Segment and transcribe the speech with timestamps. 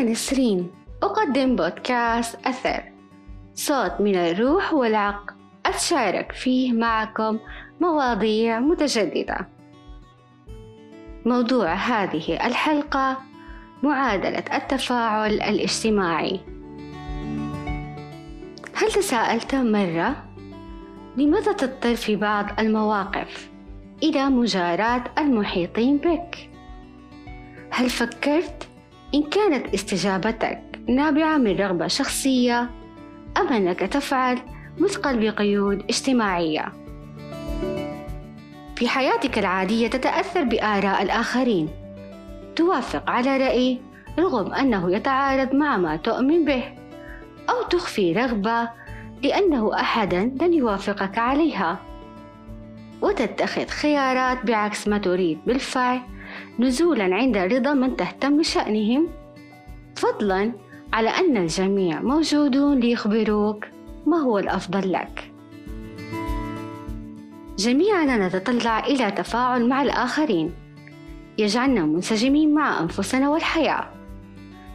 [0.00, 0.70] أنا نسرين
[1.02, 2.82] أقدم بودكاست أثر.
[3.54, 5.34] صوت من الروح والعقل.
[5.66, 7.38] أتشارك فيه معكم
[7.80, 9.48] مواضيع متجددة.
[11.26, 13.18] موضوع هذه الحلقة
[13.82, 16.40] معادلة التفاعل الاجتماعي.
[18.74, 20.24] هل تساءلت مرة؟
[21.16, 23.50] لماذا تضطر في بعض المواقف
[24.02, 26.50] إلى مجاراة المحيطين بك؟
[27.70, 28.69] هل فكرت
[29.14, 32.70] إن كانت استجابتك نابعة من رغبة شخصية
[33.36, 34.38] أم أنك تفعل
[34.78, 36.72] مثقل بقيود اجتماعية؟
[38.76, 41.68] في حياتك العادية تتأثر بآراء الآخرين.
[42.56, 43.80] توافق على رأي
[44.18, 46.64] رغم أنه يتعارض مع ما تؤمن به
[47.50, 48.68] أو تخفي رغبة
[49.22, 51.78] لأنه أحدا لن يوافقك عليها.
[53.02, 56.00] وتتخذ خيارات بعكس ما تريد بالفعل.
[56.58, 59.08] نزولا عند رضا من تهتم بشأنهم.
[59.96, 60.52] فضلا
[60.92, 63.66] على أن الجميع موجودون ليخبروك
[64.06, 65.32] ما هو الأفضل لك.
[67.58, 70.52] جميعنا نتطلع إلى تفاعل مع الآخرين.
[71.38, 73.88] يجعلنا منسجمين مع أنفسنا والحياة.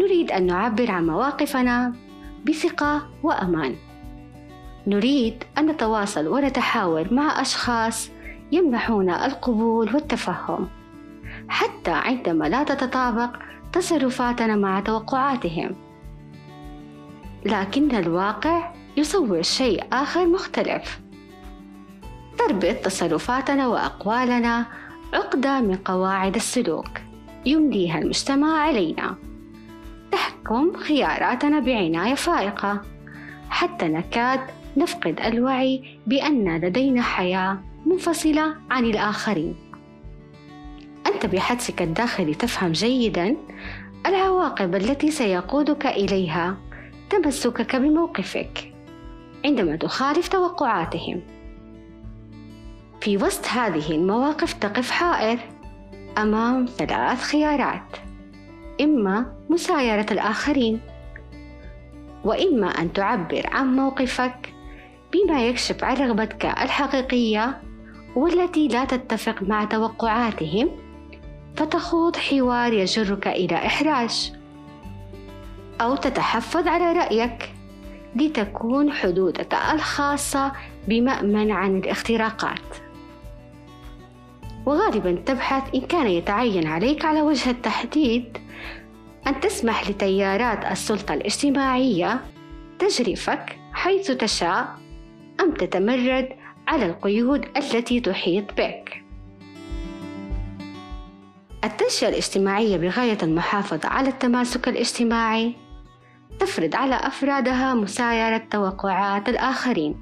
[0.00, 1.92] نريد أن نعبر عن مواقفنا
[2.46, 3.76] بثقة وأمان.
[4.86, 8.10] نريد أن نتواصل ونتحاور مع أشخاص
[8.52, 10.68] يمنحونا القبول والتفهم.
[11.48, 13.30] حتى عندما لا تتطابق
[13.72, 15.76] تصرفاتنا مع توقعاتهم.
[17.44, 21.00] لكن الواقع يصور شيء آخر مختلف.
[22.38, 24.66] تربط تصرفاتنا وأقوالنا
[25.14, 26.88] عقدة من قواعد السلوك
[27.46, 29.14] يمليها المجتمع علينا.
[30.12, 32.80] تحكم خياراتنا بعناية فائقة.
[33.50, 34.40] حتى نكاد
[34.76, 39.65] نفقد الوعي بأن لدينا حياة منفصلة عن الآخرين.
[41.16, 43.36] أنت بحدسك الداخلي تفهم جيدا
[44.06, 46.56] العواقب التي سيقودك إليها.
[47.10, 48.72] تمسكك بموقفك
[49.44, 51.20] عندما تخالف توقعاتهم.
[53.00, 55.38] في وسط هذه المواقف تقف حائر
[56.18, 57.96] أمام ثلاث خيارات
[58.80, 60.80] إما مسايرة الآخرين
[62.24, 64.52] وإما أن تعبر عن موقفك
[65.12, 67.62] بما يكشف عن رغبتك الحقيقية
[68.16, 70.85] والتي لا تتفق مع توقعاتهم.
[71.56, 74.32] فتخوض حوار يجرك إلى إحراج.
[75.80, 77.52] أو تتحفظ على رأيك
[78.16, 80.52] لتكون حدودك الخاصة
[80.88, 82.86] بمأمن عن الاختراقات.
[84.66, 88.38] وغالبا تبحث إن كان يتعين عليك على وجه التحديد
[89.26, 92.20] أن تسمح لتيارات السلطة الاجتماعية
[92.78, 94.68] تجرفك حيث تشاء
[95.40, 96.28] أم تتمرد
[96.68, 98.85] على القيود التي تحيط بك.
[101.86, 105.54] التنشئة الاجتماعية بغاية المحافظة على التماسك الاجتماعي
[106.38, 109.96] تفرض على أفرادها مسايرة توقعات الآخرين.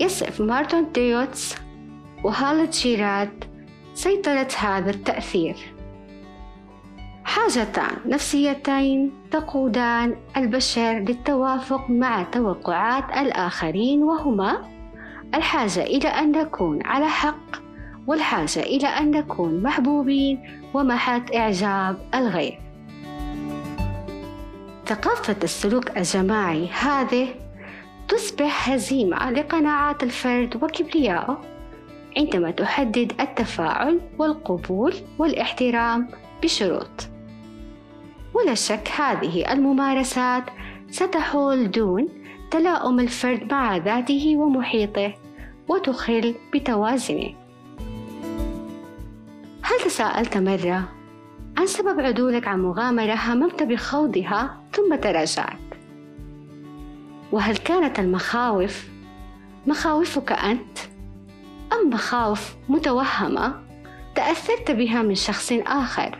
[0.00, 1.54] يصف مارتن ديوتس
[2.24, 3.44] وهالة جيرات
[3.94, 5.56] سيطرة هذا التأثير.
[7.24, 14.62] حاجتان نفسيتين تقودان البشر للتوافق مع توقعات الآخرين وهما
[15.34, 17.64] الحاجة إلى أن نكون على حق
[18.06, 22.60] والحاجة إلى أن نكون محبوبين ومحط إعجاب الغير.
[24.86, 27.28] ثقافة السلوك الجماعي هذه
[28.08, 31.40] تصبح هزيمة لقناعات الفرد وكبريائه
[32.16, 36.08] عندما تحدد التفاعل والقبول والاحترام
[36.42, 37.08] بشروط.
[38.34, 40.44] ولا شك هذه الممارسات
[40.90, 42.08] ستحول دون
[42.50, 45.14] تلاؤم الفرد مع ذاته ومحيطه
[45.68, 47.43] وتخل بتوازنه.
[49.84, 50.88] تساءلت مرة؟
[51.58, 55.58] عن سبب عدولك عن مغامرة هممت بخوضها ثم تراجعت؟
[57.32, 58.88] وهل كانت المخاوف؟
[59.66, 60.78] مخاوفك أنت؟
[61.72, 63.54] أم مخاوف متوهمة؟
[64.14, 66.18] تأثرت بها من شخص آخر؟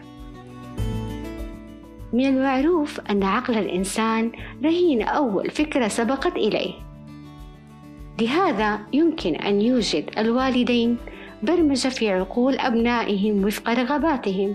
[2.12, 4.32] من المعروف أن عقل الإنسان
[4.64, 6.74] رهين أول فكرة سبقت إليه.
[8.20, 10.96] لهذا يمكن أن يوجد الوالدين
[11.44, 14.54] برمجة في عقول أبنائهم وفق رغباتهم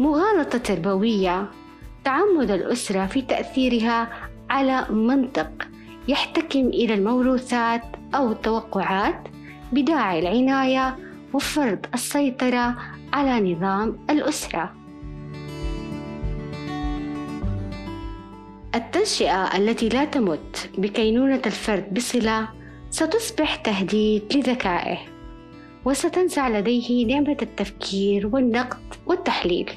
[0.00, 1.48] مغالطة تربوية
[2.04, 4.08] تعمد الأسرة في تأثيرها
[4.50, 5.50] على منطق
[6.08, 7.82] يحتكم إلى الموروثات
[8.14, 9.28] أو التوقعات
[9.72, 10.96] بداعي العناية
[11.32, 12.76] وفرض السيطرة
[13.12, 14.74] على نظام الأسرة.
[18.74, 22.57] التنشئة التي لا تمت بكينونة الفرد بصلة
[22.98, 24.98] ستصبح تهديد لذكائه
[25.84, 29.70] وستنزع لديه نعمة التفكير والنقد والتحليل.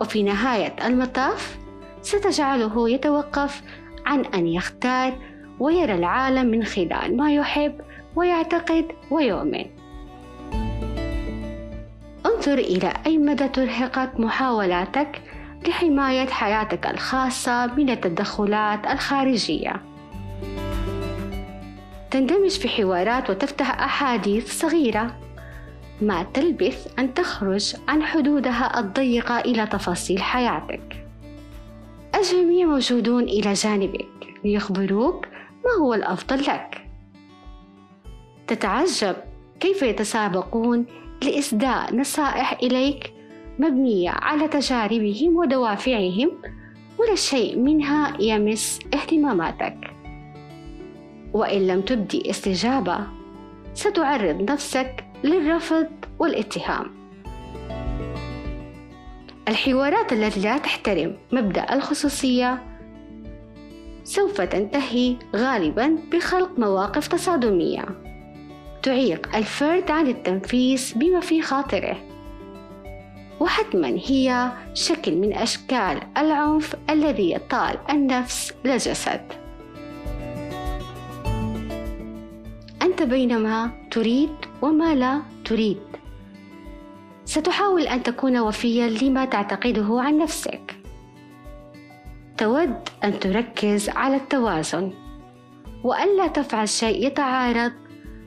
[0.00, 1.58] وفي نهاية المطاف
[2.02, 3.62] ستجعله يتوقف
[4.06, 5.18] عن أن يختار
[5.58, 7.80] ويرى العالم من خلال ما يحب
[8.16, 9.66] ويعتقد ويؤمن.
[12.26, 15.22] انظر إلى أي مدى ترهقك محاولاتك
[15.68, 19.87] لحماية حياتك الخاصة من التدخلات الخارجية.
[22.10, 25.16] تندمج في حوارات وتفتح أحاديث صغيرة.
[26.00, 31.06] ما تلبث أن تخرج عن حدودها الضيقة إلى تفاصيل حياتك.
[32.14, 34.08] الجميع موجودون إلى جانبك.
[34.44, 35.26] ليخبروك
[35.64, 36.84] ما هو الأفضل لك.
[38.46, 39.16] تتعجب
[39.60, 40.86] كيف يتسابقون
[41.22, 43.12] لإسداء نصائح إليك
[43.58, 46.30] مبنية على تجاربهم ودوافعهم.
[46.98, 49.97] ولا شيء منها يمس اهتماماتك.
[51.32, 52.98] وإن لم تبدي استجابة
[53.74, 55.86] ستعرض نفسك للرفض
[56.18, 56.86] والاتهام.
[59.48, 62.62] الحوارات التي لا تحترم مبدأ الخصوصية
[64.04, 67.84] سوف تنتهي غالبا بخلق مواقف تصادمية
[68.82, 71.96] تعيق الفرد عن التنفيذ بما في خاطره.
[73.40, 79.47] وحتما هي شكل من أشكال العنف الذي يطال النفس للجسد.
[82.98, 84.30] أنت بينما تريد
[84.62, 85.78] وما لا تريد.
[87.24, 90.76] ستحاول أن تكون وفيا لما تعتقده عن نفسك.
[92.38, 92.74] تود
[93.04, 94.92] أن تركز على التوازن
[95.84, 97.72] وألا تفعل شيء يتعارض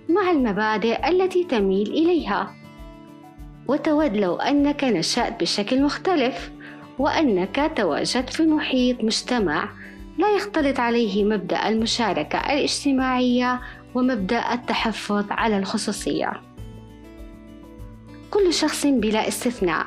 [0.09, 2.55] مع المبادئ التي تميل إليها.
[3.67, 6.51] وتود لو أنك نشأت بشكل مختلف
[6.99, 9.69] وأنك تواجدت في محيط مجتمع
[10.17, 13.61] لا يختلط عليه مبدأ المشاركة الاجتماعية
[13.95, 16.41] ومبدأ التحفظ على الخصوصية.
[18.31, 19.85] كل شخص بلا استثناء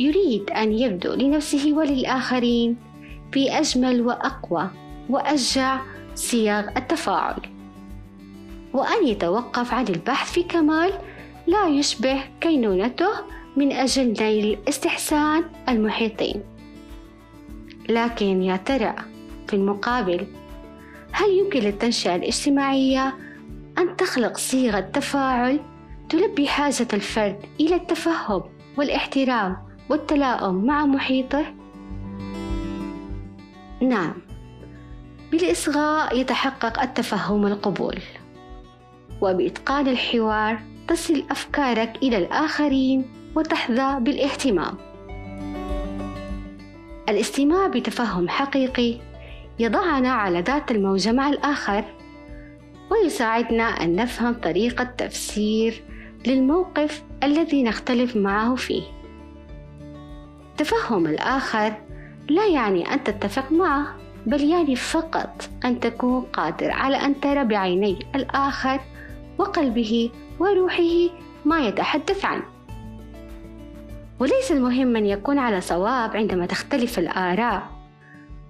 [0.00, 2.76] يريد أن يبدو لنفسه وللآخرين
[3.32, 4.70] بأجمل وأقوى
[5.08, 5.80] وأشجع
[6.14, 7.40] صيغ التفاعل.
[8.72, 10.92] وأن يتوقف عن البحث في كمال
[11.46, 13.10] لا يشبه كينونته
[13.56, 16.42] من أجل نيل استحسان المحيطين.
[17.88, 18.94] لكن يا ترى
[19.48, 20.26] في المقابل
[21.12, 23.14] هل يمكن للتنشئة الاجتماعية
[23.78, 25.60] أن تخلق صيغة تفاعل
[26.08, 28.42] تلبي حاجة الفرد إلى التفهم
[28.78, 29.56] والاحترام
[29.88, 31.44] والتلاؤم مع محيطه؟
[33.80, 34.14] نعم
[35.30, 37.98] بالإصغاء يتحقق التفهم والقبول
[39.20, 43.04] وبإتقان الحوار تصل أفكارك إلى الآخرين
[43.36, 44.74] وتحظى بالاهتمام
[47.08, 49.11] الاستماع بتفهم حقيقي
[49.58, 51.84] يضعنا على ذات الموجة مع الآخر.
[52.90, 55.82] ويساعدنا أن نفهم طريقة تفسير
[56.26, 58.82] للموقف الذي نختلف معه فيه.
[60.56, 61.72] تفهم الآخر
[62.28, 63.86] لا يعني أن تتفق معه
[64.26, 68.80] بل يعني فقط أن تكون قادر على أن ترى بعيني الآخر
[69.38, 71.08] وقلبه وروحه
[71.44, 72.42] ما يتحدث عنه.
[74.20, 77.81] وليس المهم أن يكون على صواب عندما تختلف الآراء.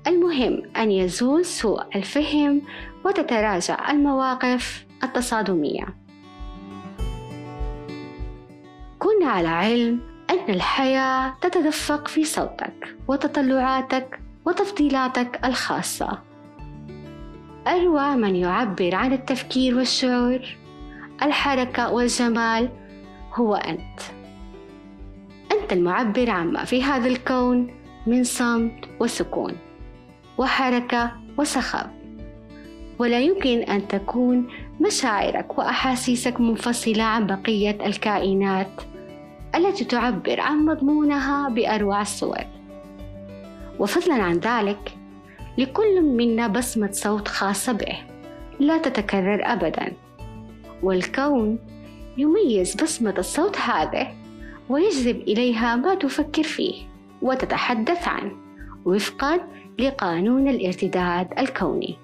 [0.07, 2.63] المهم أن يزول سوء الفهم
[3.05, 5.87] وتتراجع المواقف التصادمية.
[8.99, 16.19] كن على علم أن الحياة تتدفق في صوتك وتطلعاتك وتفضيلاتك الخاصة.
[17.67, 20.41] أروى من يعبر عن التفكير والشعور.
[21.23, 22.69] الحركة والجمال
[23.35, 24.01] هو أنت.
[25.53, 27.75] أنت المعبر عما في هذا الكون
[28.07, 29.57] من صمت وسكون.
[30.39, 31.91] وحركة وصخب
[32.99, 34.49] ولا يمكن أن تكون
[34.81, 38.83] مشاعرك وأحاسيسك منفصلة عن بقية الكائنات
[39.55, 42.45] التي تعبر عن مضمونها بأروع الصور.
[43.79, 44.97] وفضلا عن ذلك
[45.59, 47.99] لكل منا بصمة صوت خاصة به
[48.61, 49.93] لا تتكرر أبدا.
[50.83, 51.59] والكون
[52.19, 54.13] يميز بصمة الصوت هذا
[54.69, 56.83] ويجذب إليها ما تفكر فيه
[57.23, 58.33] وتتحدث عنه
[58.85, 59.41] وفقا
[59.79, 61.99] لقانون الارتداد الكوني.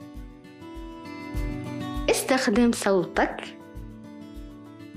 [2.11, 3.37] استخدم صوتك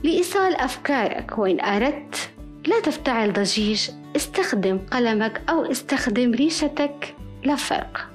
[0.03, 1.37] لإيصال أفكارك.
[1.37, 2.29] وإن أردت
[2.67, 3.89] لا تفتعل ضجيج.
[4.15, 7.15] استخدم قلمك أو استخدم ريشتك.
[7.43, 8.09] لا فرق.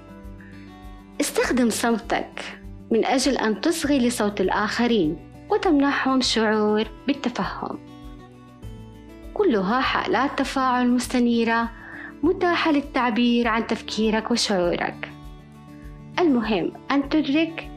[1.20, 2.58] استخدم صمتك
[2.90, 5.16] من أجل أن تصغي لصوت الآخرين
[5.50, 7.78] وتمنحهم شعور بالتفهم.
[9.34, 11.70] كلها حالات تفاعل مستنيرة
[12.22, 15.10] متاحة للتعبير عن تفكيرك وشعورك.
[16.18, 17.70] المهم أن تدرك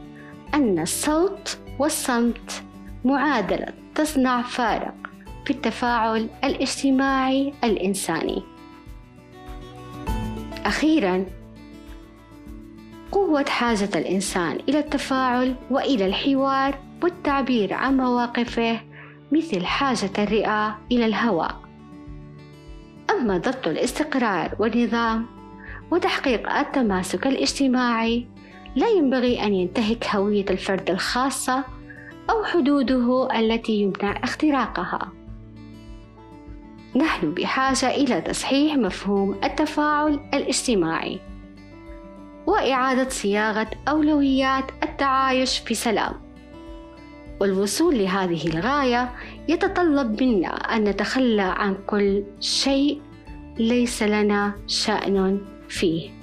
[0.54, 2.62] أن الصوت والصمت
[3.04, 4.94] معادلة تصنع فارق
[5.44, 8.42] في التفاعل الاجتماعي الإنساني.
[10.66, 11.26] أخيرا
[13.12, 18.80] قوة حاجة الإنسان إلى التفاعل وإلى الحوار والتعبير عن مواقفه
[19.32, 21.69] مثل حاجة الرئة إلى الهواء.
[23.10, 25.26] أما ضبط الاستقرار والنظام
[25.90, 28.26] وتحقيق التماسك الاجتماعي
[28.76, 31.64] لا ينبغي أن ينتهك هوية الفرد الخاصة
[32.30, 35.12] أو حدوده التي يمنع اختراقها.
[36.96, 41.20] نحن بحاجة إلى تصحيح مفهوم التفاعل الاجتماعي
[42.46, 46.29] وإعادة صياغة أولويات التعايش في سلام.
[47.40, 49.10] والوصول لهذه الغاية
[49.48, 53.00] يتطلب منا أن نتخلى عن كل شيء
[53.58, 56.19] ليس لنا شأن فيه.